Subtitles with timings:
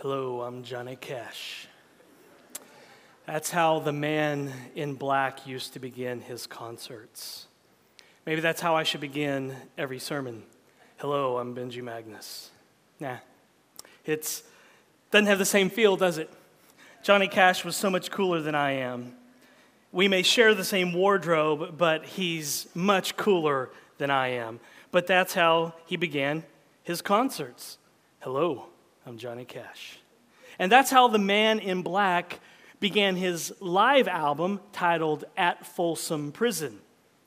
[0.00, 1.66] Hello, I'm Johnny Cash.
[3.26, 7.48] That's how the man in black used to begin his concerts.
[8.24, 10.44] Maybe that's how I should begin every sermon.
[10.98, 12.52] Hello, I'm Benji Magnus.
[13.00, 13.16] Nah,
[14.04, 14.40] it
[15.10, 16.30] doesn't have the same feel, does it?
[17.02, 19.16] Johnny Cash was so much cooler than I am.
[19.90, 24.60] We may share the same wardrobe, but he's much cooler than I am.
[24.92, 26.44] But that's how he began
[26.84, 27.78] his concerts.
[28.20, 28.68] Hello,
[29.08, 29.98] I'm Johnny Cash.
[30.58, 32.40] And that's how the man in black
[32.78, 36.78] began his live album titled At Folsom Prison.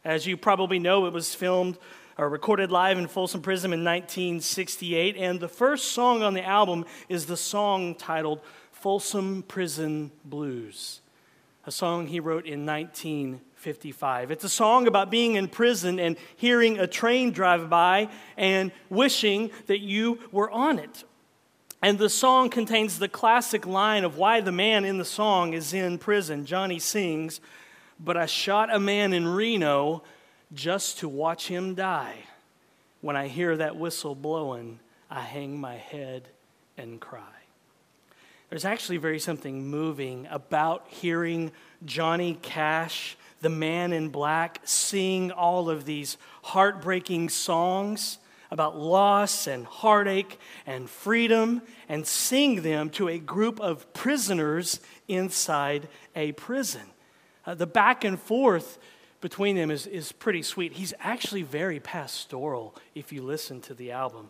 [0.06, 1.80] As you probably know, it was filmed
[2.20, 6.86] or recorded live in Folsom Prison in 1968, and the first song on the album
[7.10, 8.42] is the song titled
[8.72, 11.02] Folsom Prison Blues,
[11.66, 14.30] a song he wrote in 1955.
[14.30, 19.50] It's a song about being in prison and hearing a train drive by and wishing
[19.66, 21.06] that you were on it
[21.82, 25.74] and the song contains the classic line of why the man in the song is
[25.74, 26.46] in prison.
[26.46, 27.42] Johnny sings,
[28.00, 30.04] But I shot a man in Reno
[30.54, 32.16] just to watch him die.
[33.02, 36.28] When I hear that whistle blowing, I hang my head
[36.78, 37.24] and cry.
[38.50, 41.52] There's actually very something moving about hearing
[41.84, 48.20] Johnny Cash, the man in black, sing all of these heartbreaking songs
[48.52, 55.88] about loss and heartache and freedom and sing them to a group of prisoners inside
[56.16, 56.82] a prison.
[57.46, 58.78] Uh, the back and forth
[59.22, 60.74] between them is, is pretty sweet.
[60.74, 64.30] He's actually very pastoral if you listen to the album.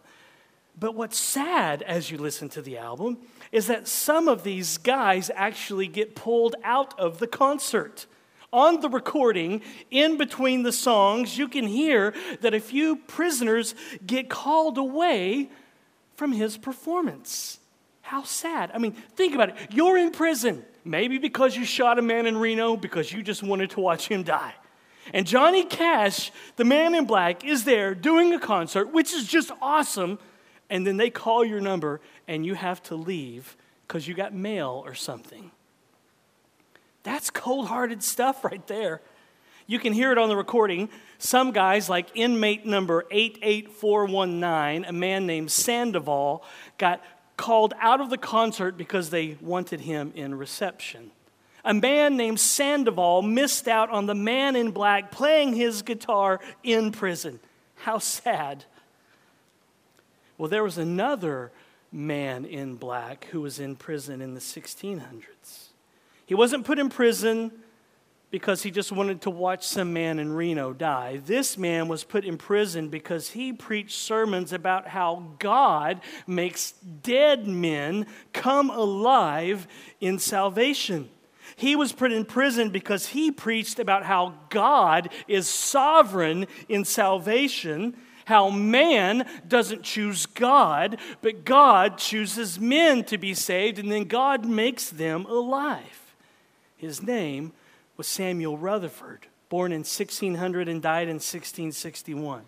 [0.80, 3.18] But what's sad as you listen to the album
[3.52, 8.06] is that some of these guys actually get pulled out of the concert
[8.54, 14.30] on the recording, in between the songs, you can hear that a few prisoners get
[14.30, 15.50] called away
[16.16, 17.60] from his performance.
[18.02, 18.72] How sad.
[18.74, 19.56] I mean, think about it.
[19.70, 23.70] You're in prison, maybe because you shot a man in Reno because you just wanted
[23.72, 24.54] to watch him die.
[25.14, 29.52] And Johnny Cash, the man in black, is there doing a concert, which is just
[29.62, 30.20] awesome.
[30.70, 33.58] And then they call your number and you have to leave
[33.88, 35.52] because you got mail or something.
[37.04, 39.02] That's cold hearted stuff right there.
[39.68, 40.90] You can hear it on the recording.
[41.18, 46.44] Some guys, like inmate number 88419, a man named Sandoval,
[46.78, 47.02] got
[47.38, 51.12] called out of the concert because they wanted him in reception.
[51.64, 56.92] A man named Sandoval missed out on the man in black playing his guitar in
[56.92, 57.40] prison.
[57.76, 58.66] How sad.
[60.38, 61.52] Well, there was another
[61.92, 65.71] man in black who was in prison in the 1600s.
[66.32, 67.52] He wasn't put in prison
[68.30, 71.20] because he just wanted to watch some man in Reno die.
[71.26, 77.50] This man was put in prison because he preached sermons about how God makes dead
[77.50, 79.68] men come alive
[80.00, 81.10] in salvation.
[81.58, 87.94] He was put in prison because he preached about how God is sovereign in salvation,
[88.24, 94.46] how man doesn't choose God, but God chooses men to be saved, and then God
[94.46, 96.01] makes them alive.
[96.82, 97.54] His name
[97.96, 102.42] was Samuel Rutherford, born in 1600 and died in 1661.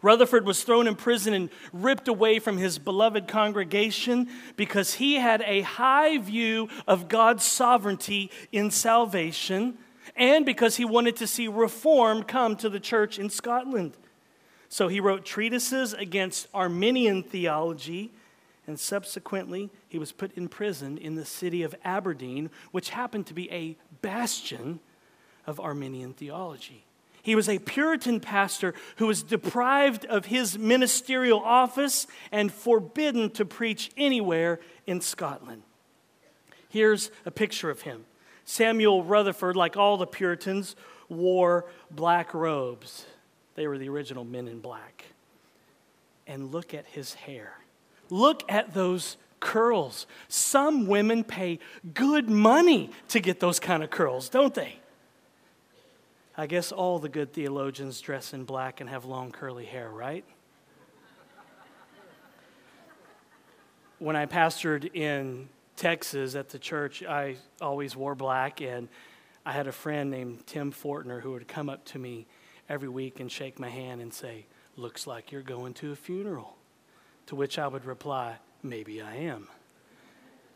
[0.00, 5.42] Rutherford was thrown in prison and ripped away from his beloved congregation because he had
[5.42, 9.76] a high view of God's sovereignty in salvation
[10.16, 13.92] and because he wanted to see reform come to the church in Scotland.
[14.70, 18.12] So he wrote treatises against Arminian theology
[18.66, 23.34] and subsequently he was put in prison in the city of Aberdeen, which happened to
[23.34, 24.80] be a bastion
[25.46, 26.84] of Arminian theology.
[27.22, 33.44] He was a Puritan pastor who was deprived of his ministerial office and forbidden to
[33.44, 35.62] preach anywhere in Scotland.
[36.68, 38.04] Here's a picture of him.
[38.44, 40.76] Samuel Rutherford, like all the Puritans,
[41.08, 43.06] wore black robes.
[43.56, 45.06] They were the original men in black.
[46.28, 47.54] And look at his hair.
[48.10, 50.06] Look at those curls.
[50.28, 51.58] Some women pay
[51.94, 54.78] good money to get those kind of curls, don't they?
[56.36, 60.24] I guess all the good theologians dress in black and have long curly hair, right?
[63.98, 68.88] When I pastored in Texas at the church, I always wore black, and
[69.46, 72.26] I had a friend named Tim Fortner who would come up to me
[72.68, 74.44] every week and shake my hand and say,
[74.76, 76.56] Looks like you're going to a funeral.
[77.26, 79.48] To which I would reply, Maybe I am.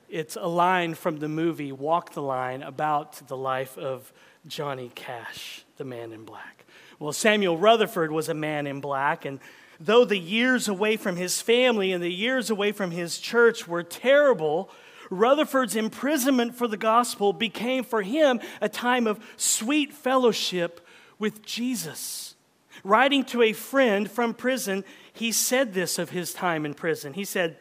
[0.08, 4.12] It's a line from the movie Walk the Line about the life of
[4.46, 6.64] Johnny Cash, the man in black.
[6.98, 9.38] Well, Samuel Rutherford was a man in black, and
[9.78, 13.84] though the years away from his family and the years away from his church were
[13.84, 14.70] terrible,
[15.08, 20.84] Rutherford's imprisonment for the gospel became for him a time of sweet fellowship
[21.18, 22.34] with Jesus.
[22.82, 27.12] Writing to a friend from prison, he said this of his time in prison.
[27.12, 27.56] He said,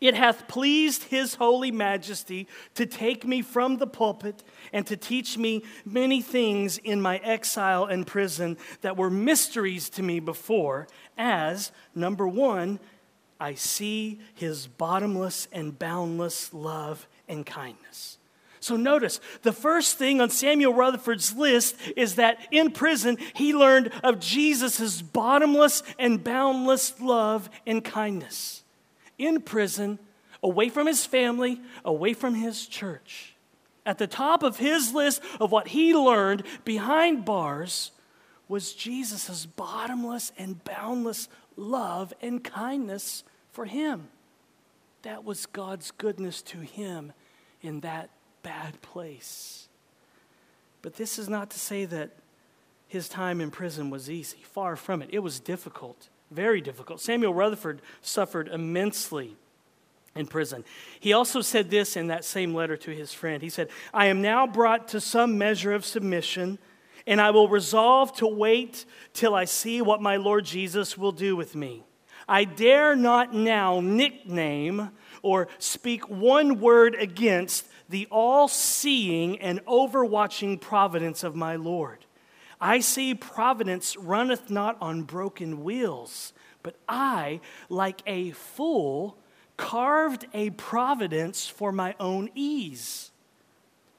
[0.00, 5.38] It hath pleased his holy majesty to take me from the pulpit and to teach
[5.38, 11.72] me many things in my exile and prison that were mysteries to me before, as,
[11.94, 12.80] number one,
[13.40, 18.17] I see his bottomless and boundless love and kindness.
[18.60, 23.92] So notice, the first thing on Samuel Rutherford's list is that in prison he learned
[24.02, 28.64] of Jesus' bottomless and boundless love and kindness.
[29.16, 29.98] In prison,
[30.42, 33.34] away from his family, away from his church.
[33.86, 37.90] At the top of his list of what he learned behind bars
[38.46, 44.08] was Jesus' bottomless and boundless love and kindness for him.
[45.02, 47.12] That was God's goodness to him
[47.62, 48.10] in that
[48.48, 49.68] bad place.
[50.80, 52.12] But this is not to say that
[52.86, 54.38] his time in prison was easy.
[54.42, 55.10] Far from it.
[55.12, 57.02] It was difficult, very difficult.
[57.02, 59.36] Samuel Rutherford suffered immensely
[60.14, 60.64] in prison.
[60.98, 63.42] He also said this in that same letter to his friend.
[63.42, 66.58] He said, I am now brought to some measure of submission,
[67.06, 71.36] and I will resolve to wait till I see what my Lord Jesus will do
[71.36, 71.84] with me.
[72.26, 74.90] I dare not now nickname
[75.22, 82.04] or speak one word against the all seeing and overwatching providence of my Lord.
[82.60, 86.32] I see providence runneth not on broken wheels,
[86.62, 89.16] but I, like a fool,
[89.56, 93.10] carved a providence for my own ease.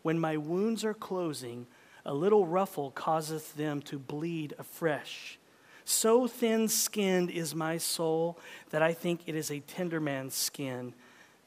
[0.01, 1.67] When my wounds are closing,
[2.05, 5.37] a little ruffle causeth them to bleed afresh.
[5.85, 8.37] So thin skinned is my soul
[8.69, 10.93] that I think it is a tender man's skin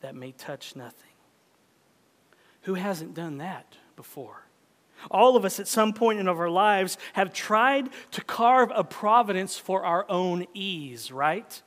[0.03, 1.11] that may touch nothing.
[2.63, 4.47] Who hasn't done that before?
[5.11, 9.59] All of us at some point in our lives have tried to carve a providence
[9.59, 11.63] for our own ease, right?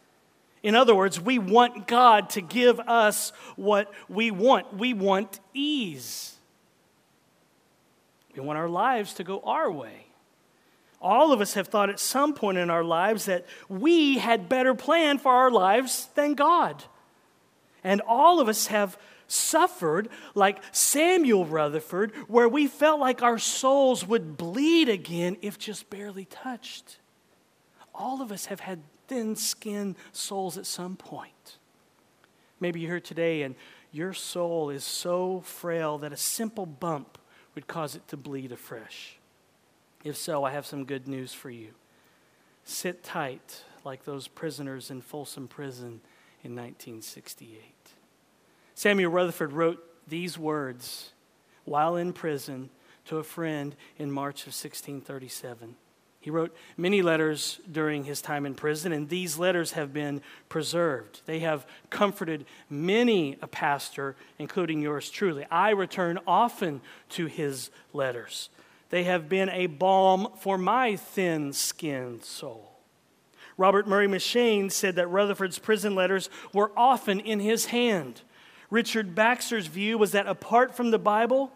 [0.63, 4.73] In other words, we want God to give us what we want.
[4.77, 6.35] We want ease.
[8.35, 10.07] We want our lives to go our way.
[11.01, 14.73] All of us have thought at some point in our lives that we had better
[14.73, 16.83] plan for our lives than God.
[17.85, 18.97] And all of us have
[19.27, 25.87] suffered like Samuel Rutherford, where we felt like our souls would bleed again if just
[25.91, 26.97] barely touched.
[27.93, 31.59] All of us have had thin skinned souls at some point.
[32.59, 33.53] Maybe you're here today and
[33.91, 37.19] your soul is so frail that a simple bump
[37.53, 39.19] would cause it to bleed afresh.
[40.03, 41.69] If so, I have some good news for you.
[42.63, 46.01] Sit tight like those prisoners in Folsom Prison
[46.43, 47.74] in 1968.
[48.75, 51.11] Samuel Rutherford wrote these words
[51.63, 52.69] while in prison
[53.05, 55.75] to a friend in March of 1637.
[56.19, 61.21] He wrote many letters during his time in prison, and these letters have been preserved.
[61.27, 65.45] They have comforted many a pastor, including yours truly.
[65.51, 68.49] I return often to his letters.
[68.89, 72.71] They have been a balm for my thin skinned soul.
[73.55, 78.21] Robert Murray M'Cheyne said that Rutherford's prison letters were often in his hand.
[78.69, 81.51] Richard Baxter's view was that apart from the Bible,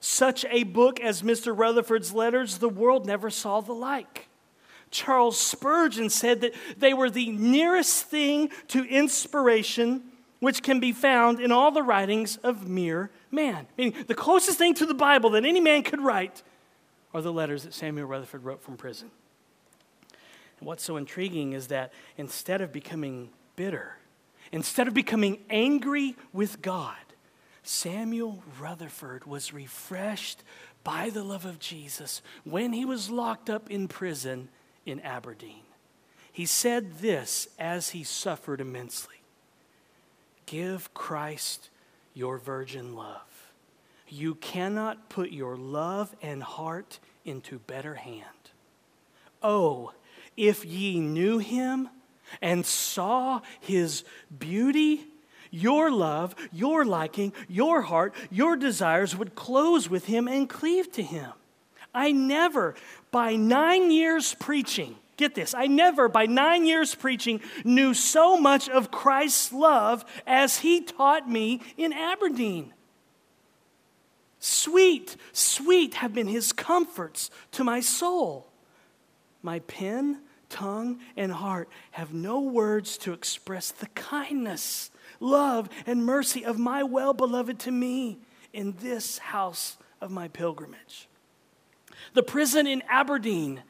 [0.00, 1.56] such a book as Mr.
[1.56, 4.28] Rutherford's letters, the world never saw the like.
[4.90, 10.02] Charles Spurgeon said that they were the nearest thing to inspiration
[10.40, 13.66] which can be found in all the writings of mere man.
[13.78, 16.42] Meaning, the closest thing to the Bible that any man could write
[17.14, 19.10] are the letters that Samuel Rutherford wrote from prison.
[20.58, 23.96] And what's so intriguing is that instead of becoming bitter,
[24.54, 26.94] Instead of becoming angry with God,
[27.64, 30.44] Samuel Rutherford was refreshed
[30.84, 34.48] by the love of Jesus when he was locked up in prison
[34.86, 35.64] in Aberdeen.
[36.30, 39.16] He said this as he suffered immensely
[40.46, 41.68] Give Christ
[42.14, 43.50] your virgin love.
[44.08, 48.52] You cannot put your love and heart into better hand.
[49.42, 49.94] Oh,
[50.36, 51.88] if ye knew him,
[52.40, 54.04] and saw his
[54.38, 55.06] beauty,
[55.50, 61.02] your love, your liking, your heart, your desires would close with him and cleave to
[61.02, 61.30] him.
[61.94, 62.74] I never,
[63.12, 68.68] by nine years preaching, get this, I never, by nine years preaching, knew so much
[68.68, 72.72] of Christ's love as he taught me in Aberdeen.
[74.40, 78.48] Sweet, sweet have been his comforts to my soul.
[79.42, 80.20] My pen
[80.54, 86.84] tongue and heart have no words to express the kindness, love, and mercy of my
[86.84, 88.18] well beloved to me
[88.52, 91.08] in this house of my pilgrimage.
[92.14, 93.62] The prison in Aberdeen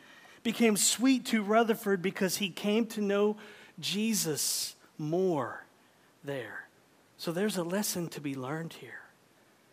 [0.42, 3.38] became sweet to Rutherford because he came to know
[3.80, 5.64] Jesus more
[6.22, 6.68] there.
[7.16, 9.00] So there's a lesson to be learned here.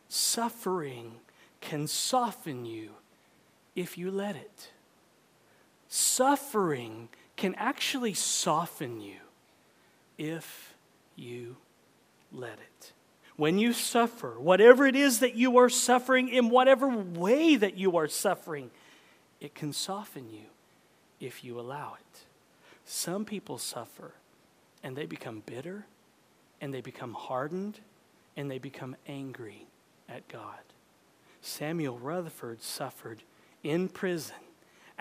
[0.08, 1.16] Suffering
[1.60, 2.92] can soften you
[3.76, 4.72] if you let it.
[5.94, 9.18] Suffering can actually soften you
[10.18, 10.74] if
[11.18, 11.58] you
[12.32, 12.94] let it.
[13.36, 17.98] When you suffer, whatever it is that you are suffering, in whatever way that you
[17.98, 18.72] are suffering,
[19.42, 20.46] it can soften you
[21.20, 22.20] if you allow it.
[22.86, 24.14] Some people suffer
[24.82, 25.86] and they become bitter
[26.62, 27.80] and they become hardened
[28.38, 29.66] and they become angry
[30.08, 30.60] at God.
[31.42, 33.24] Samuel Rutherford suffered
[33.62, 34.38] in prison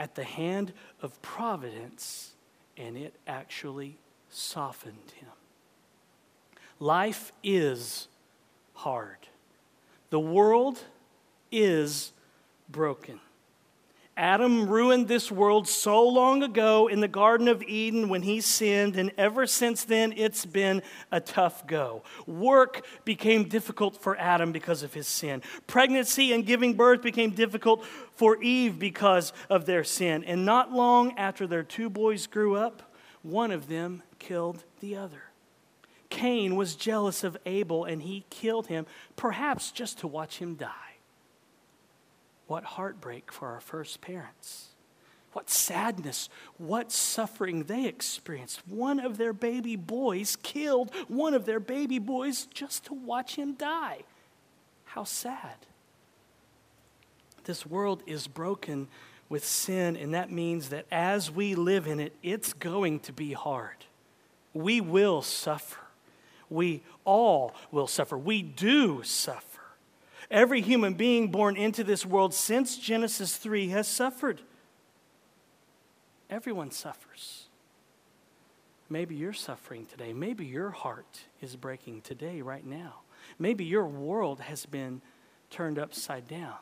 [0.00, 2.32] at the hand of providence,
[2.78, 3.98] and it actually
[4.30, 5.28] softened him.
[6.78, 8.08] Life is
[8.72, 9.28] hard.
[10.08, 10.84] The world
[11.52, 12.12] is
[12.70, 13.20] broken.
[14.20, 18.94] Adam ruined this world so long ago in the Garden of Eden when he sinned,
[18.96, 22.02] and ever since then it's been a tough go.
[22.26, 25.40] Work became difficult for Adam because of his sin.
[25.66, 27.82] Pregnancy and giving birth became difficult
[28.14, 30.22] for Eve because of their sin.
[30.24, 35.22] And not long after their two boys grew up, one of them killed the other.
[36.10, 38.84] Cain was jealous of Abel and he killed him,
[39.16, 40.89] perhaps just to watch him die.
[42.50, 44.70] What heartbreak for our first parents.
[45.34, 46.28] What sadness,
[46.58, 48.66] what suffering they experienced.
[48.66, 53.52] One of their baby boys killed one of their baby boys just to watch him
[53.52, 53.98] die.
[54.84, 55.64] How sad.
[57.44, 58.88] This world is broken
[59.28, 63.32] with sin, and that means that as we live in it, it's going to be
[63.32, 63.76] hard.
[64.54, 65.78] We will suffer.
[66.48, 68.18] We all will suffer.
[68.18, 69.49] We do suffer.
[70.30, 74.40] Every human being born into this world since Genesis 3 has suffered.
[76.28, 77.46] Everyone suffers.
[78.88, 80.12] Maybe you're suffering today.
[80.12, 83.00] Maybe your heart is breaking today, right now.
[83.38, 85.00] Maybe your world has been
[85.50, 86.56] turned upside down.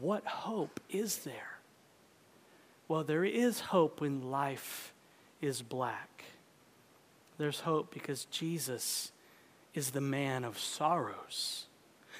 [0.00, 1.58] What hope is there?
[2.86, 4.92] Well, there is hope when life
[5.40, 6.24] is black.
[7.38, 9.10] There's hope because Jesus
[9.74, 11.66] is the man of sorrows.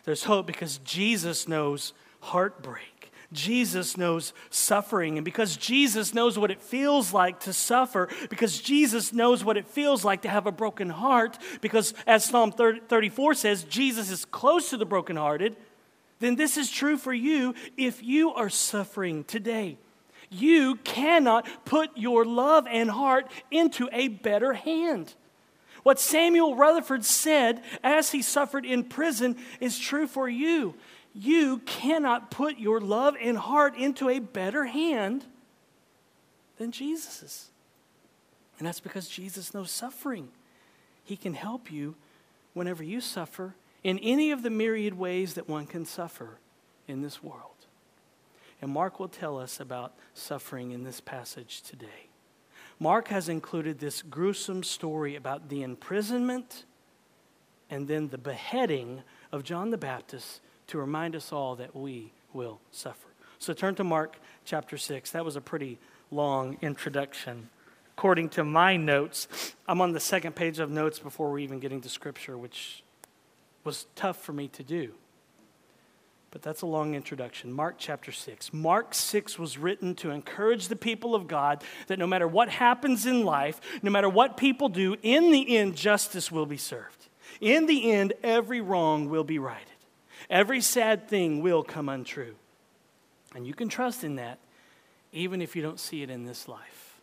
[0.04, 3.12] There's hope because Jesus knows heartbreak.
[3.32, 5.16] Jesus knows suffering.
[5.16, 9.66] And because Jesus knows what it feels like to suffer, because Jesus knows what it
[9.66, 14.71] feels like to have a broken heart, because as Psalm 34 says, Jesus is close
[14.71, 15.56] to the brokenhearted,
[16.21, 19.78] then this is true for you if you are suffering today.
[20.30, 25.14] You cannot put your love and heart into a better hand.
[25.82, 30.74] What Samuel Rutherford said as he suffered in prison is true for you.
[31.14, 35.24] You cannot put your love and heart into a better hand
[36.56, 37.50] than Jesus's.
[38.58, 40.28] And that's because Jesus knows suffering.
[41.04, 41.96] He can help you
[42.54, 46.38] whenever you suffer in any of the myriad ways that one can suffer
[46.86, 47.66] in this world.
[48.60, 52.12] And Mark will tell us about suffering in this passage today.
[52.78, 56.64] Mark has included this gruesome story about the imprisonment
[57.70, 62.60] and then the beheading of John the Baptist to remind us all that we will
[62.70, 63.08] suffer.
[63.38, 65.10] So turn to Mark chapter 6.
[65.10, 65.78] That was a pretty
[66.10, 67.48] long introduction.
[67.96, 71.80] According to my notes, I'm on the second page of notes before we're even getting
[71.82, 72.82] to Scripture, which
[73.64, 74.92] was tough for me to do.
[76.32, 77.52] But that's a long introduction.
[77.52, 78.54] Mark chapter 6.
[78.54, 83.04] Mark 6 was written to encourage the people of God that no matter what happens
[83.04, 87.08] in life, no matter what people do, in the end, justice will be served.
[87.42, 89.66] In the end, every wrong will be righted.
[90.30, 92.34] Every sad thing will come untrue.
[93.34, 94.38] And you can trust in that,
[95.12, 96.98] even if you don't see it in this life.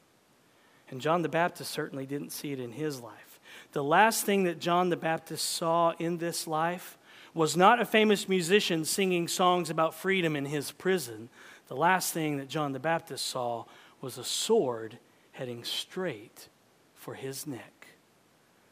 [0.90, 3.40] And John the Baptist certainly didn't see it in his life.
[3.74, 6.98] The last thing that John the Baptist saw in this life
[7.34, 11.30] was not a famous musician singing songs about freedom in his prison.
[11.68, 13.66] The last thing that John the Baptist saw
[14.02, 14.98] was a sword
[15.34, 16.50] heading straight
[16.96, 17.88] for his neck.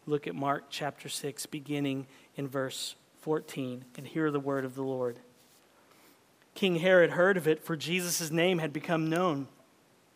[0.05, 4.83] Look at Mark chapter 6, beginning in verse 14, and hear the word of the
[4.83, 5.19] Lord.
[6.55, 9.47] King Herod heard of it, for Jesus' name had become known.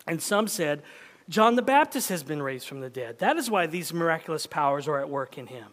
[0.08, 0.82] And some said,
[1.30, 3.20] John the Baptist has been raised from the dead.
[3.20, 5.68] That is why these miraculous powers are at work in him.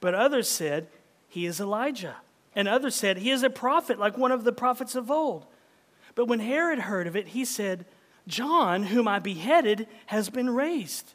[0.00, 0.88] But others said,
[1.28, 2.16] he is Elijah.
[2.54, 5.46] And others said, He is a prophet, like one of the prophets of old.
[6.14, 7.84] But when Herod heard of it, he said,
[8.26, 11.14] John, whom I beheaded, has been raised.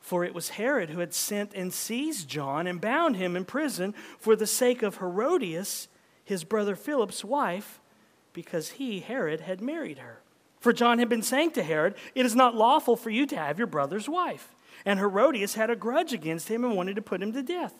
[0.00, 3.94] For it was Herod who had sent and seized John and bound him in prison
[4.18, 5.88] for the sake of Herodias,
[6.24, 7.80] his brother Philip's wife,
[8.32, 10.20] because he, Herod, had married her.
[10.60, 13.58] For John had been saying to Herod, It is not lawful for you to have
[13.58, 14.54] your brother's wife.
[14.84, 17.74] And Herodias had a grudge against him and wanted to put him to death.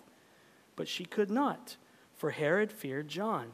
[0.76, 1.76] But she could not,
[2.14, 3.52] for Herod feared John,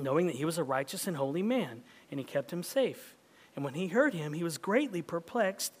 [0.00, 3.16] knowing that he was a righteous and holy man, and he kept him safe.
[3.56, 5.72] And when he heard him, he was greatly perplexed,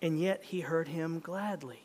[0.00, 1.83] and yet he heard him gladly.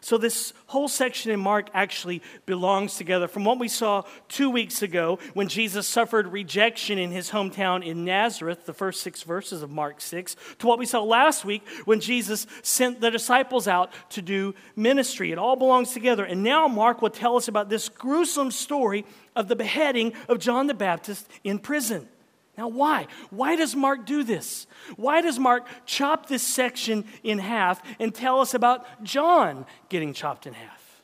[0.00, 3.28] So, this whole section in Mark actually belongs together.
[3.28, 8.04] From what we saw two weeks ago, when Jesus suffered rejection in his hometown in
[8.04, 12.00] Nazareth, the first six verses of Mark 6, to what we saw last week when
[12.00, 15.32] Jesus sent the disciples out to do ministry.
[15.32, 16.24] It all belongs together.
[16.24, 20.66] And now Mark will tell us about this gruesome story of the beheading of John
[20.66, 22.08] the Baptist in prison.
[22.56, 23.06] Now, why?
[23.30, 24.66] Why does Mark do this?
[24.96, 30.46] Why does Mark chop this section in half and tell us about John getting chopped
[30.46, 31.02] in half?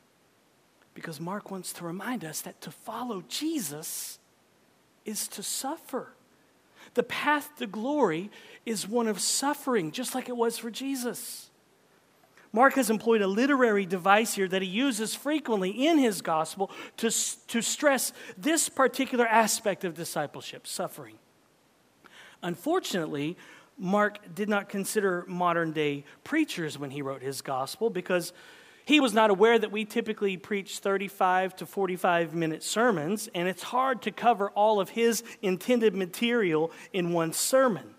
[0.94, 4.18] Because Mark wants to remind us that to follow Jesus
[5.04, 6.14] is to suffer.
[6.94, 8.30] The path to glory
[8.64, 11.50] is one of suffering, just like it was for Jesus.
[12.52, 17.10] Mark has employed a literary device here that he uses frequently in his gospel to,
[17.48, 21.18] to stress this particular aspect of discipleship suffering.
[22.42, 23.36] Unfortunately,
[23.78, 28.32] Mark did not consider modern day preachers when he wrote his gospel because
[28.84, 33.62] he was not aware that we typically preach 35 to 45 minute sermons, and it's
[33.62, 37.94] hard to cover all of his intended material in one sermon.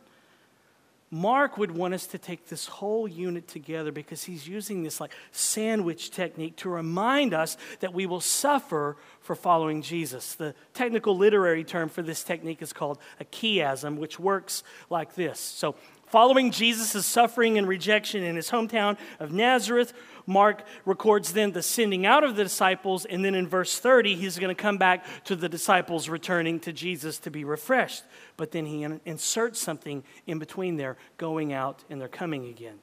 [1.14, 5.12] Mark would want us to take this whole unit together because he's using this like
[5.32, 10.34] sandwich technique to remind us that we will suffer for following Jesus.
[10.34, 15.40] The technical literary term for this technique is called a chiasm, which works like this.
[15.40, 15.76] So,
[16.14, 19.94] following Jesus' suffering and rejection in his hometown of Nazareth,
[20.28, 24.38] Mark records then the sending out of the disciples, and then in verse 30, he's
[24.38, 28.04] going to come back to the disciples returning to Jesus to be refreshed.
[28.38, 32.78] But then he inserts something in between there, going out and they're coming again.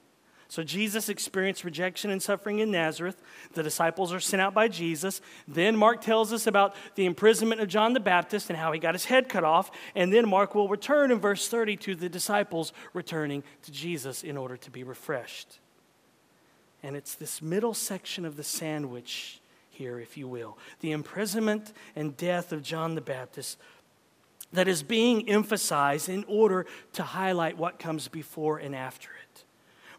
[0.51, 3.21] So Jesus experienced rejection and suffering in Nazareth.
[3.53, 5.21] The disciples are sent out by Jesus.
[5.47, 8.93] Then Mark tells us about the imprisonment of John the Baptist and how he got
[8.93, 9.71] his head cut off.
[9.95, 14.35] And then Mark will return in verse 30 to the disciples returning to Jesus in
[14.35, 15.59] order to be refreshed.
[16.83, 22.17] And it's this middle section of the sandwich here, if you will the imprisonment and
[22.17, 23.57] death of John the Baptist
[24.51, 29.30] that is being emphasized in order to highlight what comes before and after it.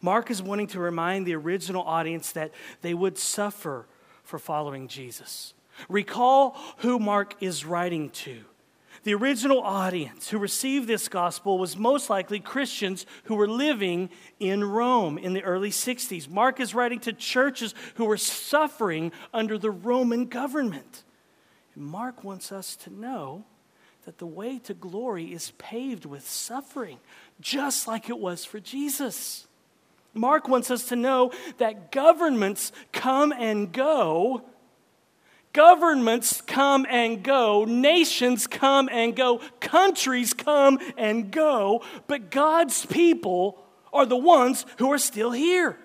[0.03, 3.87] Mark is wanting to remind the original audience that they would suffer
[4.25, 5.55] for following Jesus.
[5.89, 8.45] Recall who Mark is writing to.
[9.05, 14.63] The original audience who received this gospel was most likely Christians who were living in
[14.63, 16.29] Rome in the early 60s.
[16.29, 21.05] Mark is writing to churches who were suffering under the Roman government.
[21.75, 23.45] And Mark wants us to know
[24.05, 26.99] that the way to glory is paved with suffering,
[27.41, 29.49] just like it was for Jesus.
[30.15, 34.43] Mark wants us to know that governments come and go
[35.53, 43.63] Governments come and go, nations come and go, countries come and go, but God's people
[43.93, 45.79] are the ones who are still here.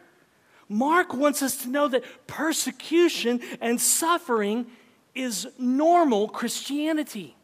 [0.70, 4.68] Mark wants us to know that persecution and suffering
[5.14, 7.36] is normal Christianity.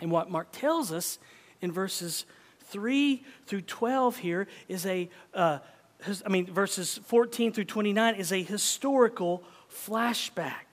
[0.00, 1.18] And what Mark tells us
[1.60, 2.24] in verses
[2.72, 5.58] 3 through 12 here is a, uh,
[6.24, 10.72] I mean, verses 14 through 29 is a historical flashback.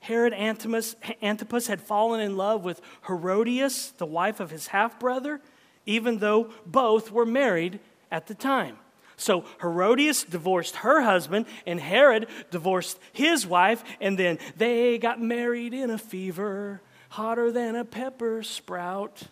[0.00, 5.40] Herod Antipas, Antipas had fallen in love with Herodias, the wife of his half brother,
[5.86, 7.78] even though both were married
[8.10, 8.78] at the time.
[9.16, 15.74] So Herodias divorced her husband, and Herod divorced his wife, and then they got married
[15.74, 16.80] in a fever,
[17.10, 19.22] hotter than a pepper sprout.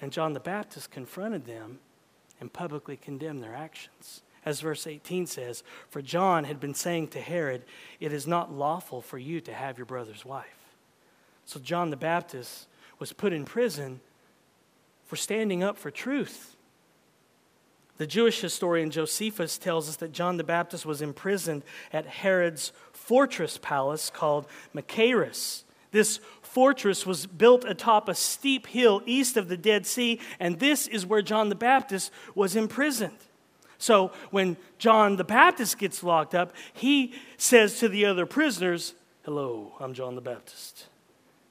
[0.00, 1.78] And John the Baptist confronted them
[2.40, 4.22] and publicly condemned their actions.
[4.44, 7.62] As verse 18 says, For John had been saying to Herod,
[8.00, 10.46] It is not lawful for you to have your brother's wife.
[11.44, 12.66] So John the Baptist
[12.98, 14.00] was put in prison
[15.04, 16.56] for standing up for truth.
[17.98, 23.58] The Jewish historian Josephus tells us that John the Baptist was imprisoned at Herod's fortress
[23.58, 25.64] palace called Machaerus.
[25.90, 30.86] This fortress was built atop a steep hill east of the Dead Sea, and this
[30.86, 33.16] is where John the Baptist was imprisoned.
[33.78, 39.72] So when John the Baptist gets locked up, he says to the other prisoners, Hello,
[39.78, 40.86] I'm John the Baptist.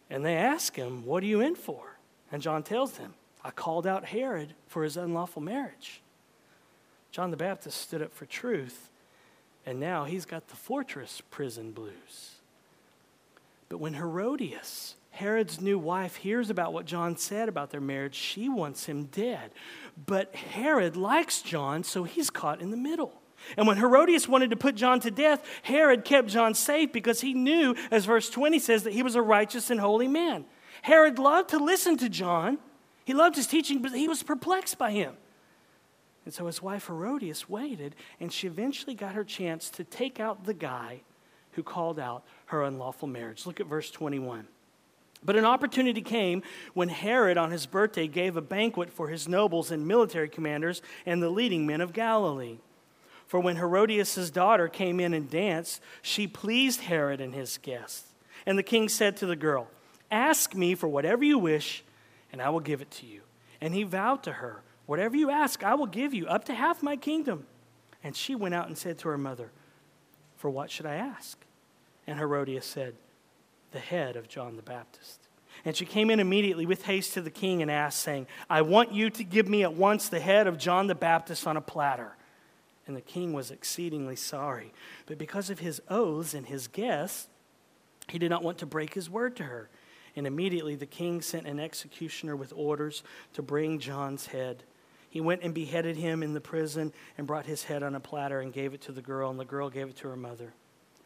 [0.09, 1.97] And they ask him, What are you in for?
[2.31, 6.01] And John tells them, I called out Herod for his unlawful marriage.
[7.11, 8.89] John the Baptist stood up for truth,
[9.65, 12.38] and now he's got the fortress prison blues.
[13.69, 18.49] But when Herodias, Herod's new wife, hears about what John said about their marriage, she
[18.49, 19.51] wants him dead.
[20.05, 23.13] But Herod likes John, so he's caught in the middle.
[23.55, 27.33] And when Herodias wanted to put John to death, Herod kept John safe because he
[27.33, 30.45] knew, as verse 20 says, that he was a righteous and holy man.
[30.81, 32.57] Herod loved to listen to John,
[33.05, 35.15] he loved his teaching, but he was perplexed by him.
[36.25, 40.43] And so his wife Herodias waited, and she eventually got her chance to take out
[40.43, 41.01] the guy
[41.53, 43.45] who called out her unlawful marriage.
[43.45, 44.47] Look at verse 21.
[45.23, 49.69] But an opportunity came when Herod, on his birthday, gave a banquet for his nobles
[49.69, 52.57] and military commanders and the leading men of Galilee.
[53.27, 58.13] For when Herodias' daughter came in and danced, she pleased Herod and his guests.
[58.45, 59.67] And the king said to the girl,
[60.09, 61.83] Ask me for whatever you wish,
[62.31, 63.21] and I will give it to you.
[63.61, 66.81] And he vowed to her, Whatever you ask, I will give you, up to half
[66.81, 67.45] my kingdom.
[68.03, 69.51] And she went out and said to her mother,
[70.39, 71.37] For what should I ask?
[72.07, 72.95] And Herodias said,
[73.73, 75.19] The head of John the Baptist.
[75.65, 78.93] And she came in immediately with haste to the king and asked, saying, I want
[78.93, 82.15] you to give me at once the head of John the Baptist on a platter.
[82.87, 84.71] And the king was exceedingly sorry.
[85.07, 87.27] But because of his oaths and his guests,
[88.07, 89.67] he did not want to break his word to her.
[90.15, 94.63] And immediately the king sent an executioner with orders to bring John's head.
[95.09, 98.41] He went and beheaded him in the prison and brought his head on a platter
[98.41, 100.53] and gave it to the girl, and the girl gave it to her mother.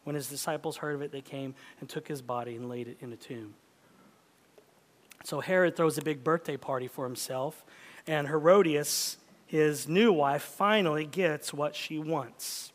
[0.04, 2.98] When his disciples heard of it, they came and took his body and laid it
[3.00, 3.54] in a tomb.
[5.24, 7.64] So Herod throws a big birthday party for himself,
[8.06, 12.72] and Herodias, his new wife, finally gets what she wants.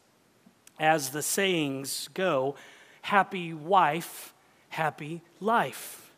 [0.80, 2.56] As the sayings go,
[3.04, 4.34] happy wife,
[4.70, 6.12] happy life.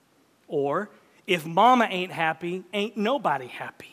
[0.47, 0.89] Or,
[1.27, 3.90] if mama ain't happy, ain't nobody happy.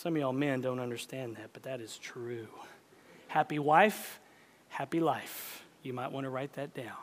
[0.00, 2.48] Some of y'all men don't understand that, but that is true.
[3.28, 4.18] Happy wife,
[4.70, 5.62] happy life.
[5.82, 6.96] You might want to write that down.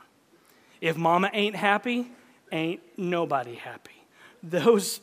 [0.82, 2.10] If mama ain't happy,
[2.52, 4.04] ain't nobody happy.
[4.42, 5.00] Those,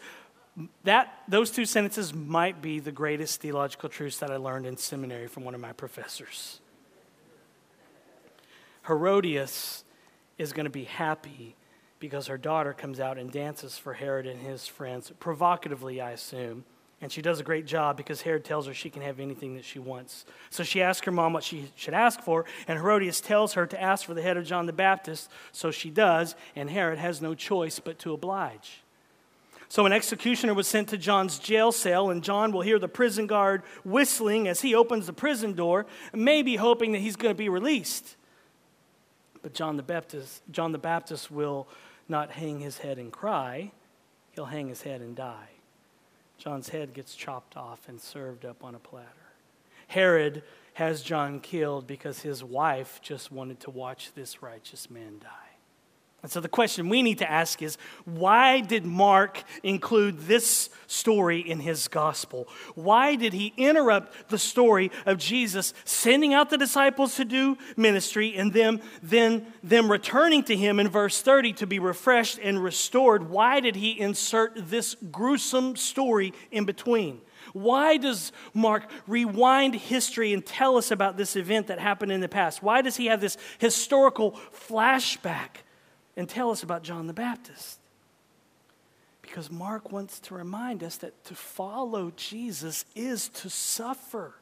[0.82, 5.28] that, those two sentences might be the greatest theological truths that I learned in seminary
[5.28, 6.60] from one of my professors.
[8.88, 9.84] Herodias
[10.36, 11.54] is going to be happy
[12.00, 16.64] because her daughter comes out and dances for Herod and his friends, provocatively, I assume.
[17.04, 19.64] And she does a great job because Herod tells her she can have anything that
[19.66, 20.24] she wants.
[20.48, 23.78] So she asks her mom what she should ask for, and Herodias tells her to
[23.78, 25.30] ask for the head of John the Baptist.
[25.52, 28.80] So she does, and Herod has no choice but to oblige.
[29.68, 33.26] So an executioner was sent to John's jail cell, and John will hear the prison
[33.26, 37.50] guard whistling as he opens the prison door, maybe hoping that he's going to be
[37.50, 38.16] released.
[39.42, 41.68] But John the Baptist, John the Baptist will
[42.08, 43.72] not hang his head and cry,
[44.32, 45.53] he'll hang his head and die.
[46.38, 49.08] John's head gets chopped off and served up on a platter.
[49.88, 50.42] Herod
[50.74, 55.43] has John killed because his wife just wanted to watch this righteous man die.
[56.24, 61.38] And so the question we need to ask is why did Mark include this story
[61.40, 62.48] in his gospel?
[62.74, 68.34] Why did he interrupt the story of Jesus sending out the disciples to do ministry
[68.34, 73.28] and them then them returning to him in verse 30 to be refreshed and restored?
[73.28, 77.20] Why did he insert this gruesome story in between?
[77.52, 82.30] Why does Mark rewind history and tell us about this event that happened in the
[82.30, 82.62] past?
[82.62, 85.58] Why does he have this historical flashback?
[86.16, 87.78] And tell us about John the Baptist.
[89.22, 94.34] Because Mark wants to remind us that to follow Jesus is to suffer.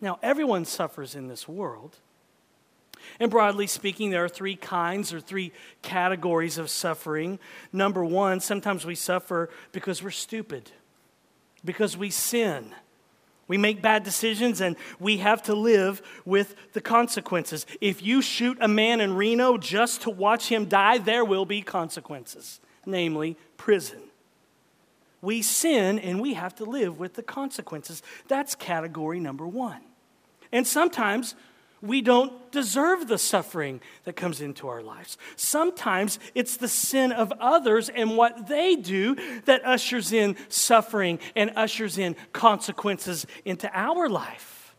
[0.00, 1.96] Now, everyone suffers in this world.
[3.18, 7.38] And broadly speaking, there are three kinds or three categories of suffering.
[7.72, 10.70] Number one, sometimes we suffer because we're stupid,
[11.64, 12.74] because we sin
[13.48, 17.66] we make bad decisions and we have to live with the consequences.
[17.80, 21.62] If you shoot a man in Reno just to watch him die, there will be
[21.62, 24.00] consequences, namely prison.
[25.20, 28.02] We sin and we have to live with the consequences.
[28.28, 29.80] That's category number one.
[30.50, 31.34] And sometimes
[31.82, 35.18] we don't deserve the suffering that comes into our lives.
[35.34, 39.16] Sometimes it's the sin of others and what they do
[39.46, 44.74] that ushers in suffering and ushers in consequences into our life.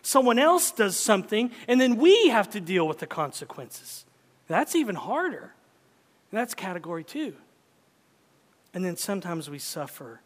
[0.00, 4.04] Someone else does something, and then we have to deal with the consequences.
[4.46, 5.54] That's even harder.
[6.30, 7.34] And that's category two.
[8.72, 10.20] And then sometimes we suffer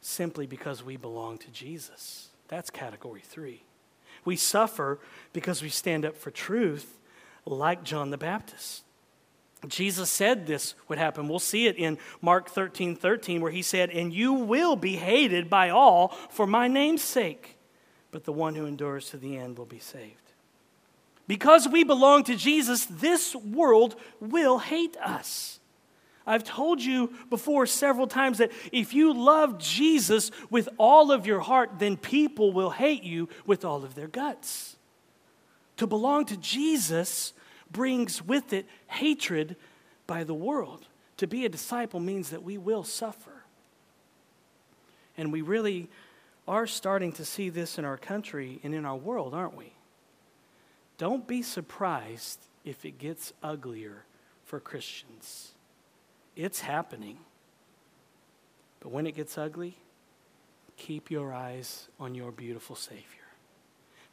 [0.00, 2.30] simply because we belong to Jesus.
[2.48, 3.64] That's category three.
[4.24, 4.98] We suffer
[5.32, 6.98] because we stand up for truth,
[7.46, 8.84] like John the Baptist.
[9.68, 11.28] Jesus said this would happen.
[11.28, 15.48] We'll see it in Mark 13 13, where he said, And you will be hated
[15.48, 17.56] by all for my name's sake,
[18.10, 20.24] but the one who endures to the end will be saved.
[21.26, 25.58] Because we belong to Jesus, this world will hate us.
[26.26, 31.40] I've told you before several times that if you love Jesus with all of your
[31.40, 34.76] heart, then people will hate you with all of their guts.
[35.76, 37.32] To belong to Jesus
[37.70, 39.56] brings with it hatred
[40.06, 40.86] by the world.
[41.18, 43.44] To be a disciple means that we will suffer.
[45.16, 45.88] And we really
[46.46, 49.72] are starting to see this in our country and in our world, aren't we?
[50.98, 54.04] Don't be surprised if it gets uglier
[54.44, 55.53] for Christians.
[56.36, 57.18] It's happening.
[58.80, 59.76] But when it gets ugly,
[60.76, 63.04] keep your eyes on your beautiful Savior.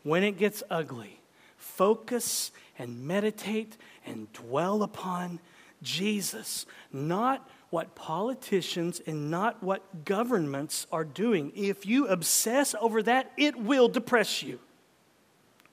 [0.04, 1.20] When it gets ugly,
[1.58, 5.40] focus and meditate and dwell upon
[5.84, 11.52] Jesus, not what politicians and not what governments are doing.
[11.56, 14.60] If you obsess over that, it will depress you.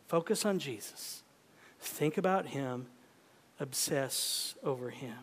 [0.07, 1.23] Focus on Jesus.
[1.81, 2.87] Think about Him.
[3.61, 5.17] Obsess over Him.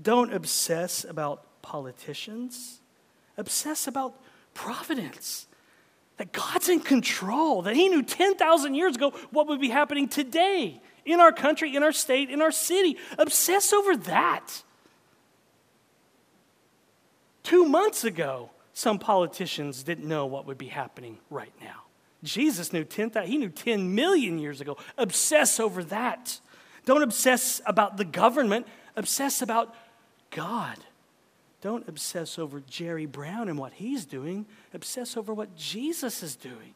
[0.00, 2.80] Don't obsess about politicians.
[3.36, 4.14] Obsess about
[4.54, 5.46] providence.
[6.16, 10.80] That God's in control, that He knew 10,000 years ago what would be happening today
[11.04, 12.96] in our country, in our state, in our city.
[13.18, 14.62] Obsess over that.
[17.42, 21.84] Two months ago, some politicians didn't know what would be happening right now.
[22.22, 24.76] Jesus knew 10,000, he knew 10 million years ago.
[24.96, 26.40] Obsess over that.
[26.84, 29.74] Don't obsess about the government, obsess about
[30.30, 30.78] God.
[31.60, 36.74] Don't obsess over Jerry Brown and what he's doing, obsess over what Jesus is doing.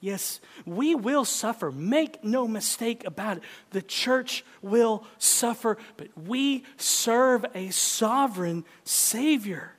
[0.00, 1.72] Yes, we will suffer.
[1.72, 3.42] Make no mistake about it.
[3.70, 9.72] The church will suffer, but we serve a sovereign Savior.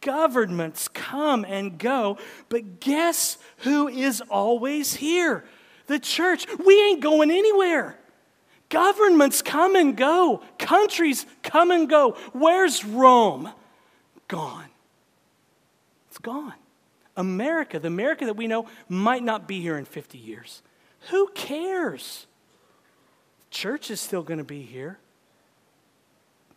[0.00, 2.16] Governments come and go,
[2.48, 5.44] but guess who is always here?
[5.88, 6.46] The church.
[6.64, 7.99] We ain't going anywhere.
[8.70, 12.12] Governments come and go, countries come and go.
[12.32, 13.50] Where's Rome?
[14.28, 14.68] Gone.
[16.08, 16.54] It's gone.
[17.16, 20.62] America, the America that we know, might not be here in 50 years.
[21.10, 22.26] Who cares?
[23.50, 24.98] Church is still going to be here.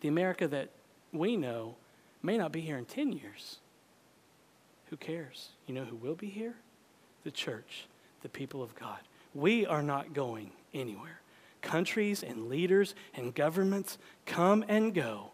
[0.01, 0.69] The America that
[1.11, 1.75] we know
[2.21, 3.57] may not be here in 10 years.
[4.91, 5.49] Who cares?
[5.65, 6.53] You know who will be here?
[7.23, 7.87] The church,
[8.21, 8.99] the people of God.
[9.33, 11.22] We are not going anywhere
[11.63, 13.97] countries and leaders and governments
[14.27, 15.31] come and go.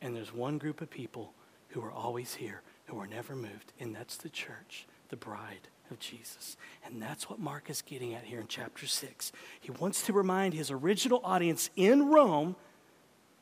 [0.00, 1.32] And there's one group of people
[1.68, 6.00] who are always here, who are never moved, and that's the church, the bride of
[6.00, 6.56] Jesus.
[6.84, 9.32] And that's what Mark is getting at here in chapter 6.
[9.60, 12.56] He wants to remind his original audience in Rome,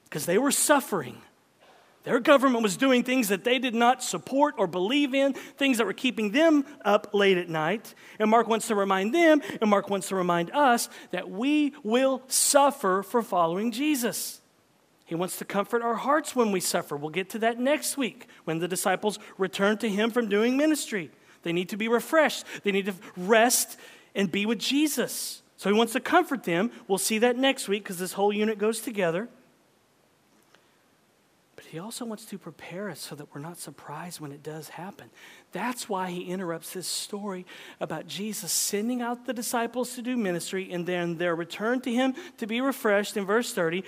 [0.04, 1.22] because they were suffering
[2.02, 5.86] their government was doing things that they did not support or believe in, things that
[5.86, 7.94] were keeping them up late at night.
[8.18, 12.22] And Mark wants to remind them, and Mark wants to remind us, that we will
[12.26, 14.40] suffer for following Jesus.
[15.04, 16.96] He wants to comfort our hearts when we suffer.
[16.96, 21.10] We'll get to that next week when the disciples return to him from doing ministry.
[21.42, 23.78] They need to be refreshed, they need to rest
[24.14, 25.42] and be with Jesus.
[25.56, 26.70] So he wants to comfort them.
[26.88, 29.28] We'll see that next week because this whole unit goes together.
[31.70, 35.08] He also wants to prepare us so that we're not surprised when it does happen.
[35.52, 37.46] That's why he interrupts this story
[37.78, 42.16] about Jesus sending out the disciples to do ministry and then their return to him
[42.38, 43.84] to be refreshed in verse 30,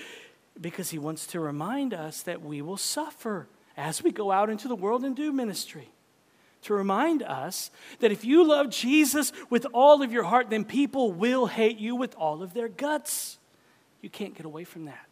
[0.60, 4.68] because he wants to remind us that we will suffer as we go out into
[4.68, 5.88] the world and do ministry.
[6.62, 11.10] To remind us that if you love Jesus with all of your heart, then people
[11.10, 13.38] will hate you with all of their guts.
[14.00, 15.11] You can't get away from that.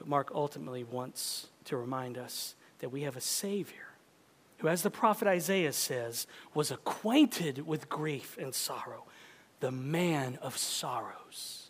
[0.00, 3.90] But Mark ultimately wants to remind us that we have a Savior
[4.56, 9.04] who, as the prophet Isaiah says, was acquainted with grief and sorrow,
[9.60, 11.68] the man of sorrows.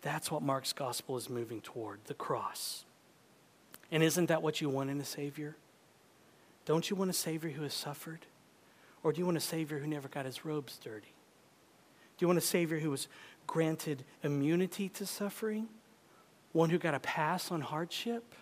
[0.00, 2.84] That's what Mark's gospel is moving toward the cross.
[3.90, 5.56] And isn't that what you want in a Savior?
[6.66, 8.26] Don't you want a Savior who has suffered?
[9.02, 11.12] Or do you want a Savior who never got his robes dirty?
[12.16, 13.08] Do you want a Savior who was
[13.48, 15.68] granted immunity to suffering?
[16.54, 18.34] One who got a pass on hardship.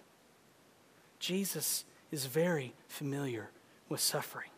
[1.19, 3.51] Jesus is very familiar
[3.89, 4.51] with suffering.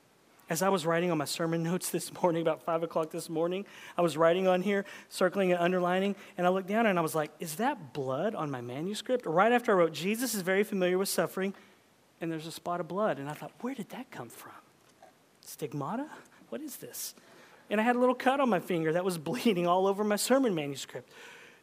[0.51, 3.65] As I was writing on my sermon notes this morning, about five o'clock this morning,
[3.97, 7.15] I was writing on here, circling and underlining, and I looked down and I was
[7.15, 9.25] like, is that blood on my manuscript?
[9.25, 11.55] Right after I wrote, Jesus is very familiar with suffering,
[12.21, 13.19] and there's a spot of blood.
[13.19, 14.53] And I thought, where did that come from?
[15.43, 16.09] Stigmata?
[16.49, 17.15] What is this?
[17.71, 20.17] And I had a little cut on my finger that was bleeding all over my
[20.17, 21.09] sermon manuscript.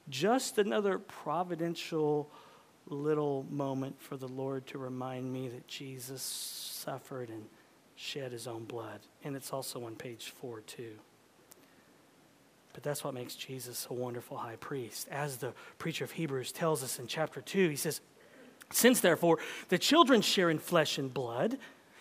[0.10, 2.30] Just another providential
[2.88, 7.46] little moment for the Lord to remind me that Jesus suffered and
[7.96, 9.00] shed his own blood.
[9.24, 10.94] And it's also on page four, too.
[12.74, 15.08] But that's what makes Jesus a wonderful high priest.
[15.12, 18.02] As the preacher of Hebrews tells us in chapter 2, he says,
[18.72, 21.58] Since therefore the children share in flesh and blood,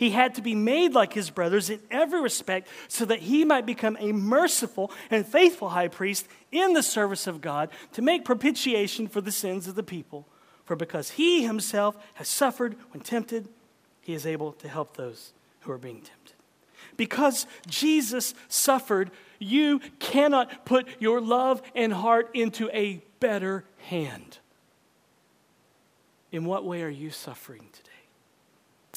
[0.00, 3.66] he had to be made like his brothers in every respect so that he might
[3.66, 9.08] become a merciful and faithful high priest in the service of God to make propitiation
[9.08, 10.26] for the sins of the people.
[10.64, 13.50] For because he himself has suffered when tempted,
[14.00, 16.34] he is able to help those who are being tempted.
[16.96, 24.38] Because Jesus suffered, you cannot put your love and heart into a better hand.
[26.32, 27.89] In what way are you suffering today?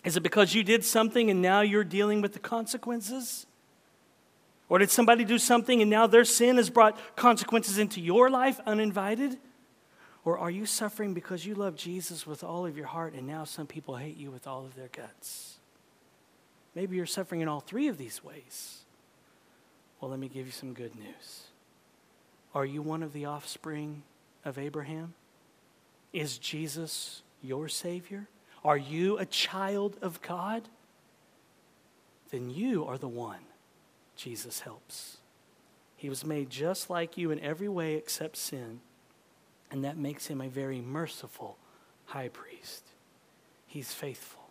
[0.04, 3.46] Is it because you did something and now you're dealing with the consequences?
[4.70, 8.60] Or did somebody do something and now their sin has brought consequences into your life
[8.66, 9.38] uninvited?
[10.26, 13.44] Or are you suffering because you love Jesus with all of your heart and now
[13.44, 15.58] some people hate you with all of their guts?
[16.76, 18.80] Maybe you're suffering in all three of these ways.
[20.00, 21.44] Well, let me give you some good news.
[22.56, 24.04] Are you one of the offspring
[24.44, 25.14] of Abraham?
[26.12, 28.28] Is Jesus your Savior?
[28.64, 30.64] Are you a child of God?
[32.32, 33.40] Then you are the one
[34.16, 35.18] Jesus helps.
[35.98, 38.82] He was made just like you in every way except sin,
[39.72, 41.58] and that makes him a very merciful
[42.06, 42.84] high priest.
[43.68, 44.42] He's faithful.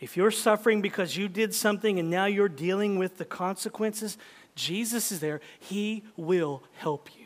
[0.00, 4.18] If you're suffering because you did something and now you're dealing with the consequences,
[4.54, 5.40] Jesus is there.
[5.58, 7.23] He will help you.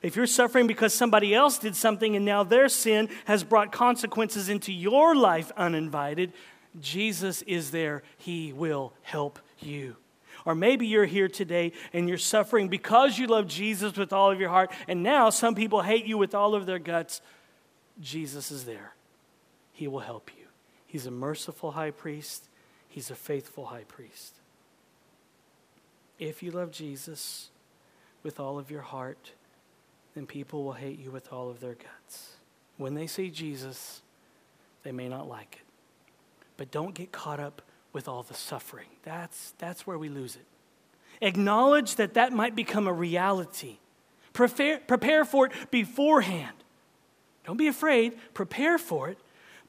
[0.00, 4.48] If you're suffering because somebody else did something and now their sin has brought consequences
[4.48, 6.32] into your life uninvited,
[6.80, 8.02] Jesus is there.
[8.16, 9.96] He will help you.
[10.44, 14.40] Or maybe you're here today and you're suffering because you love Jesus with all of
[14.40, 17.20] your heart, and now some people hate you with all of their guts.
[18.00, 18.94] Jesus is there.
[19.72, 20.46] He will help you.
[20.86, 22.48] He's a merciful high priest,
[22.88, 24.34] He's a faithful high priest.
[26.18, 27.48] If you love Jesus
[28.22, 29.32] with all of your heart,
[30.14, 32.36] then people will hate you with all of their guts.
[32.76, 34.02] When they see Jesus,
[34.82, 35.66] they may not like it.
[36.56, 38.88] But don't get caught up with all the suffering.
[39.02, 40.46] That's, that's where we lose it.
[41.20, 43.78] Acknowledge that that might become a reality.
[44.32, 46.56] Prepare, prepare for it beforehand.
[47.44, 49.18] Don't be afraid, prepare for it,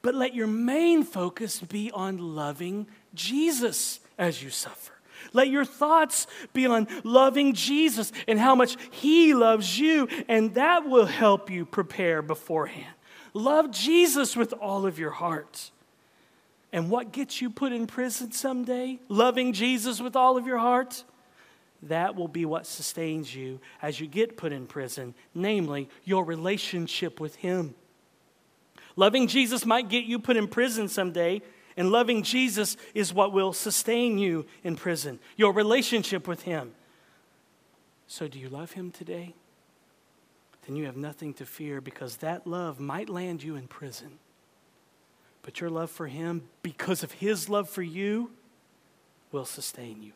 [0.02, 4.93] but let your main focus be on loving Jesus as you suffer.
[5.32, 10.88] Let your thoughts be on loving Jesus and how much He loves you, and that
[10.88, 12.94] will help you prepare beforehand.
[13.32, 15.70] Love Jesus with all of your heart.
[16.72, 18.98] And what gets you put in prison someday?
[19.08, 21.04] Loving Jesus with all of your heart?
[21.84, 27.20] That will be what sustains you as you get put in prison, namely your relationship
[27.20, 27.74] with Him.
[28.96, 31.42] Loving Jesus might get you put in prison someday,
[31.76, 36.72] and loving Jesus is what will sustain you in prison, your relationship with Him.
[38.06, 39.34] So, do you love Him today?
[40.66, 44.18] Then you have nothing to fear because that love might land you in prison.
[45.42, 48.30] But your love for Him, because of His love for you,
[49.30, 50.12] will sustain you.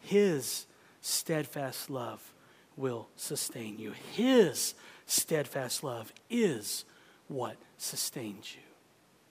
[0.00, 0.66] His
[1.02, 2.32] steadfast love
[2.76, 3.92] will sustain you.
[4.12, 4.74] His
[5.06, 6.84] steadfast love is
[7.28, 8.62] what sustains you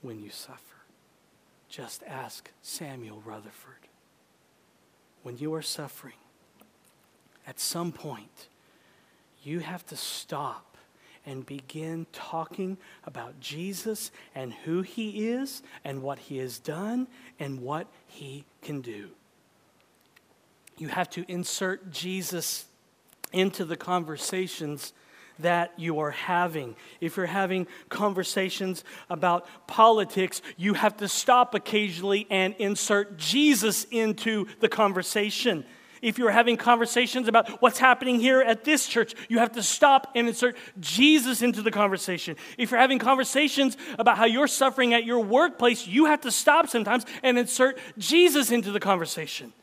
[0.02, 0.71] when you suffer.
[1.72, 3.88] Just ask Samuel Rutherford.
[5.24, 6.16] When you are suffering,
[7.48, 8.50] at some point,
[9.42, 10.76] you have to stop
[11.26, 17.08] and begin talking about Jesus and who he is and what he has done
[17.40, 19.08] and what he can do.
[20.78, 22.66] You have to insert Jesus
[23.32, 24.92] into the conversations
[25.42, 26.76] that you are having.
[27.00, 34.48] If you're having conversations about politics, you have to stop occasionally and insert Jesus into
[34.60, 35.66] the conversation.
[36.02, 40.12] If you're having conversations about what's happening here at this church, you have to stop
[40.16, 42.36] and insert Jesus into the conversation.
[42.58, 46.70] If you're having conversations about how you're suffering at your workplace, you have to stop
[46.70, 49.54] sometimes and insert Jesus into the conversation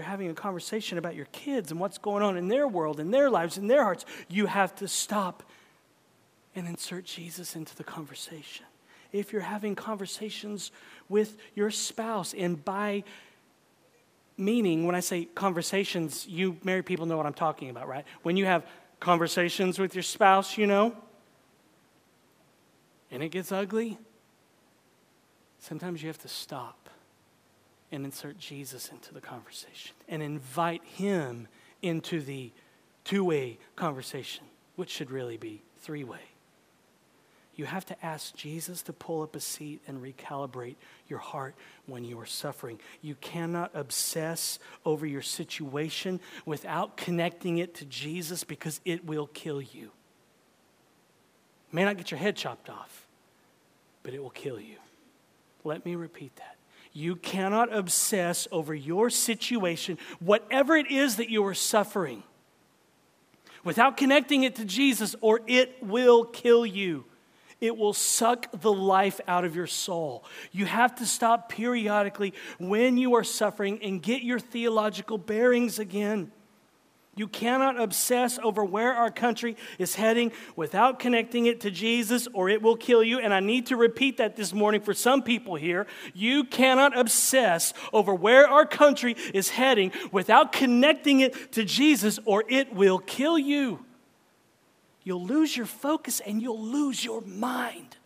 [0.00, 3.10] you're having a conversation about your kids and what's going on in their world, in
[3.10, 5.42] their lives, in their hearts, you have to stop
[6.56, 8.64] and insert Jesus into the conversation.
[9.12, 10.70] If you're having conversations
[11.10, 13.04] with your spouse, and by
[14.38, 18.06] meaning when I say conversations, you married people know what I'm talking about, right?
[18.22, 18.64] When you have
[19.00, 20.96] conversations with your spouse, you know,
[23.10, 23.98] and it gets ugly,
[25.58, 26.79] sometimes you have to stop
[27.92, 31.48] and insert Jesus into the conversation and invite him
[31.82, 32.52] into the
[33.04, 34.44] two way conversation,
[34.76, 36.20] which should really be three way.
[37.56, 40.76] You have to ask Jesus to pull up a seat and recalibrate
[41.08, 42.80] your heart when you are suffering.
[43.02, 49.60] You cannot obsess over your situation without connecting it to Jesus because it will kill
[49.60, 49.90] you.
[51.72, 53.06] May not get your head chopped off,
[54.02, 54.76] but it will kill you.
[55.62, 56.56] Let me repeat that.
[56.92, 62.22] You cannot obsess over your situation, whatever it is that you are suffering,
[63.62, 67.04] without connecting it to Jesus, or it will kill you.
[67.60, 70.24] It will suck the life out of your soul.
[70.50, 76.32] You have to stop periodically when you are suffering and get your theological bearings again.
[77.16, 82.48] You cannot obsess over where our country is heading without connecting it to Jesus, or
[82.48, 83.18] it will kill you.
[83.18, 85.86] And I need to repeat that this morning for some people here.
[86.14, 92.44] You cannot obsess over where our country is heading without connecting it to Jesus, or
[92.48, 93.84] it will kill you.
[95.02, 97.96] You'll lose your focus and you'll lose your mind.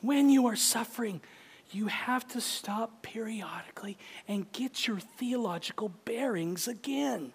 [0.00, 1.20] When you are suffering,
[1.70, 7.34] you have to stop periodically and get your theological bearings again.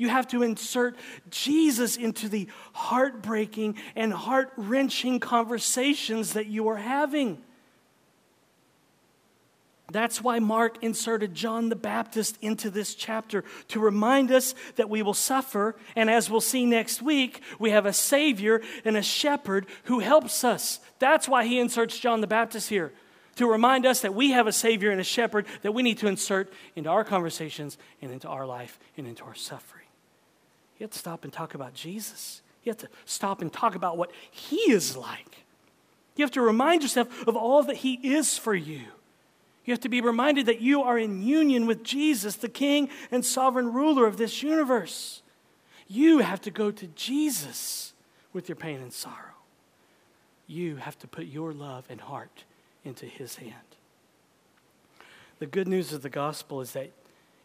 [0.00, 0.96] You have to insert
[1.28, 7.42] Jesus into the heartbreaking and heart wrenching conversations that you are having.
[9.92, 15.02] That's why Mark inserted John the Baptist into this chapter to remind us that we
[15.02, 15.76] will suffer.
[15.94, 20.44] And as we'll see next week, we have a Savior and a shepherd who helps
[20.44, 20.80] us.
[20.98, 22.94] That's why he inserts John the Baptist here
[23.36, 26.06] to remind us that we have a Savior and a shepherd that we need to
[26.06, 29.84] insert into our conversations and into our life and into our suffering.
[30.80, 32.40] You have to stop and talk about Jesus.
[32.64, 35.44] You have to stop and talk about what He is like.
[36.16, 38.86] You have to remind yourself of all that He is for you.
[39.66, 43.24] You have to be reminded that you are in union with Jesus, the King and
[43.24, 45.22] sovereign ruler of this universe.
[45.86, 47.92] You have to go to Jesus
[48.32, 49.16] with your pain and sorrow.
[50.46, 52.44] You have to put your love and heart
[52.86, 53.54] into His hand.
[55.40, 56.90] The good news of the gospel is that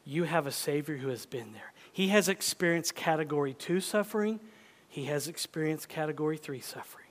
[0.05, 1.73] you have a Savior who has been there.
[1.95, 4.41] He has experienced category two suffering,
[4.89, 7.07] he has experienced category three suffering.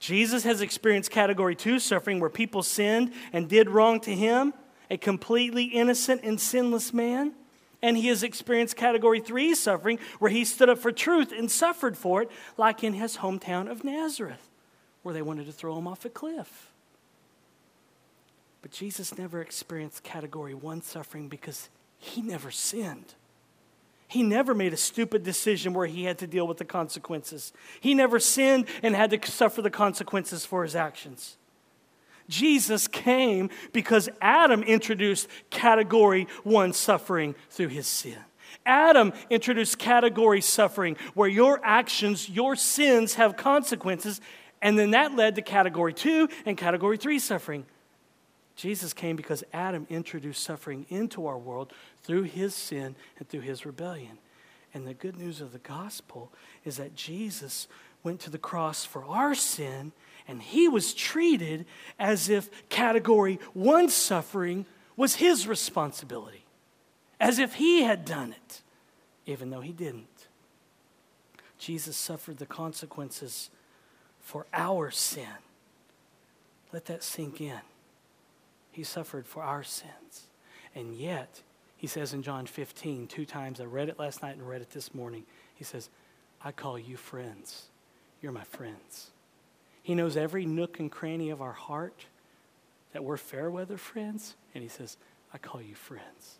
[0.00, 4.52] Jesus has experienced category two suffering where people sinned and did wrong to him,
[4.90, 7.34] a completely innocent and sinless man.
[7.82, 11.96] And he has experienced category three suffering where he stood up for truth and suffered
[11.96, 14.50] for it, like in his hometown of Nazareth,
[15.04, 16.72] where they wanted to throw him off a cliff.
[18.60, 23.14] But Jesus never experienced category one suffering because he never sinned.
[24.06, 27.52] He never made a stupid decision where he had to deal with the consequences.
[27.80, 31.36] He never sinned and had to suffer the consequences for his actions.
[32.28, 38.18] Jesus came because Adam introduced category one suffering through his sin.
[38.64, 44.20] Adam introduced category suffering where your actions, your sins have consequences,
[44.62, 47.66] and then that led to category two and category three suffering.
[48.56, 51.72] Jesus came because Adam introduced suffering into our world
[52.04, 54.18] through his sin and through his rebellion.
[54.72, 56.32] And the good news of the gospel
[56.64, 57.66] is that Jesus
[58.02, 59.92] went to the cross for our sin
[60.28, 61.66] and he was treated
[61.98, 66.44] as if category one suffering was his responsibility,
[67.20, 68.62] as if he had done it,
[69.26, 70.28] even though he didn't.
[71.58, 73.50] Jesus suffered the consequences
[74.20, 75.28] for our sin.
[76.72, 77.60] Let that sink in.
[78.72, 80.28] He suffered for our sins.
[80.74, 81.42] And yet,
[81.84, 84.70] he says in John 15, two times, I read it last night and read it
[84.70, 85.24] this morning.
[85.54, 85.90] He says,
[86.42, 87.66] I call you friends.
[88.22, 89.10] You're my friends.
[89.82, 92.06] He knows every nook and cranny of our heart
[92.94, 94.34] that we're fair weather friends.
[94.54, 94.96] And he says,
[95.34, 96.38] I call you friends.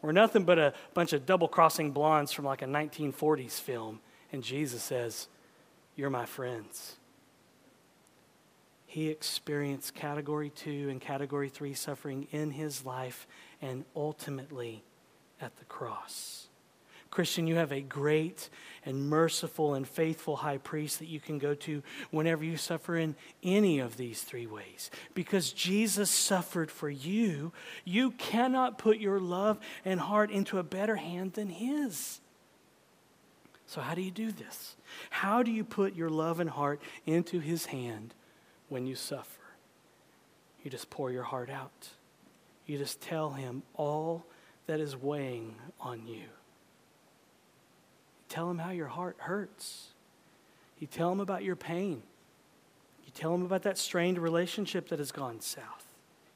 [0.00, 4.00] We're nothing but a bunch of double crossing blondes from like a 1940s film.
[4.32, 5.28] And Jesus says,
[5.94, 6.96] You're my friends
[8.92, 13.26] he experienced category two and category three suffering in his life
[13.62, 14.84] and ultimately
[15.40, 16.48] at the cross.
[17.10, 18.50] Christian, you have a great
[18.84, 23.16] and merciful and faithful high priest that you can go to whenever you suffer in
[23.42, 24.90] any of these three ways.
[25.14, 27.50] Because Jesus suffered for you,
[27.86, 32.20] you cannot put your love and heart into a better hand than his.
[33.66, 34.76] So, how do you do this?
[35.08, 38.12] How do you put your love and heart into his hand
[38.72, 39.42] when you suffer.
[40.64, 41.88] You just pour your heart out.
[42.66, 44.24] You just tell him all
[44.66, 46.24] that is weighing on you.
[48.28, 49.88] Tell him how your heart hurts.
[50.78, 52.02] You tell him about your pain.
[53.04, 55.86] You tell him about that strained relationship that has gone south.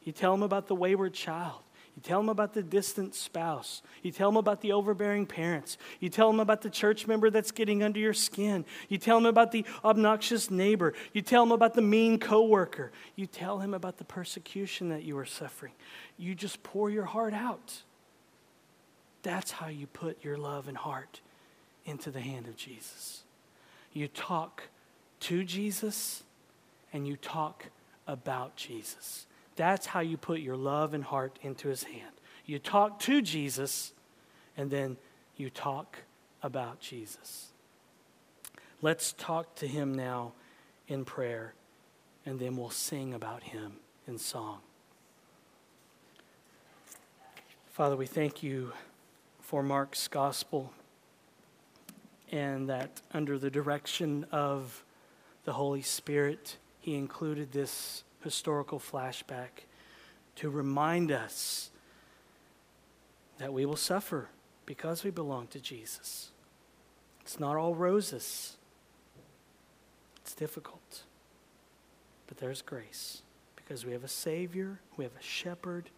[0.04, 1.62] You tell him about the wayward child.
[1.96, 3.82] You tell them about the distant spouse.
[4.02, 5.78] You tell them about the overbearing parents.
[5.98, 8.66] You tell them about the church member that's getting under your skin.
[8.90, 10.92] You tell them about the obnoxious neighbor.
[11.14, 12.92] You tell them about the mean coworker.
[13.16, 15.72] You tell him about the persecution that you are suffering.
[16.18, 17.82] You just pour your heart out.
[19.22, 21.20] That's how you put your love and heart
[21.86, 23.22] into the hand of Jesus.
[23.94, 24.64] You talk
[25.20, 26.24] to Jesus
[26.92, 27.66] and you talk
[28.06, 29.26] about Jesus.
[29.56, 32.12] That's how you put your love and heart into his hand.
[32.44, 33.92] You talk to Jesus,
[34.56, 34.96] and then
[35.36, 35.98] you talk
[36.42, 37.52] about Jesus.
[38.82, 40.32] Let's talk to him now
[40.86, 41.54] in prayer,
[42.24, 43.72] and then we'll sing about him
[44.06, 44.58] in song.
[47.68, 48.72] Father, we thank you
[49.40, 50.72] for Mark's gospel
[52.32, 54.84] and that under the direction of
[55.44, 59.64] the Holy Spirit, he included this historical flashback
[60.34, 61.70] to remind us
[63.38, 64.28] that we will suffer
[64.66, 66.32] because we belong to Jesus.
[67.20, 68.56] It's not all roses,
[70.16, 71.04] it's difficult.
[72.26, 73.22] But there's grace
[73.54, 75.90] because we have a Savior, we have a shepherd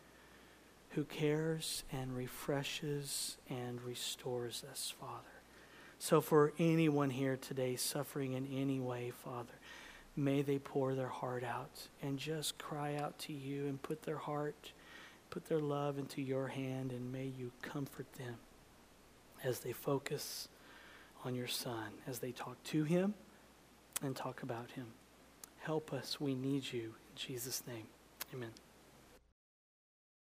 [0.91, 5.23] who cares and refreshes and restores us, Father.
[5.99, 9.55] So, for anyone here today suffering in any way, Father,
[10.19, 14.19] may they pour their heart out and just cry out to you and put their
[14.19, 14.73] heart,
[15.31, 18.35] put their love into your hand, and may you comfort them
[19.45, 20.49] as they focus
[21.25, 23.15] on your Son, as they talk to him
[24.03, 24.87] and talk about him.
[25.61, 26.21] Help us.
[26.21, 26.81] We need you.
[26.81, 27.87] In Jesus' name,
[28.35, 28.51] amen.